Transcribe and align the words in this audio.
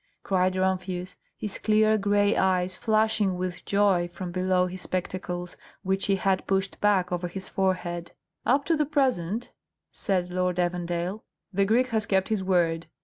cried 0.23 0.55
Rumphius, 0.55 1.15
his 1.37 1.59
clear 1.59 1.95
gray 1.95 2.35
eyes 2.35 2.75
flashing 2.75 3.37
with 3.37 3.63
joy 3.65 4.09
from 4.11 4.31
below 4.31 4.65
his 4.65 4.81
spectacles, 4.81 5.55
which 5.83 6.07
he 6.07 6.15
had 6.15 6.47
pushed 6.47 6.81
back 6.81 7.11
over 7.11 7.27
his 7.27 7.49
forehead. 7.49 8.11
"Up 8.43 8.65
to 8.65 8.75
the 8.75 8.87
present," 8.87 9.51
said 9.91 10.31
Lord 10.31 10.57
Evandale, 10.57 11.21
"the 11.53 11.65
Greek 11.65 11.89
has 11.89 12.07
kept 12.07 12.29
his 12.29 12.43
word. 12.43 12.87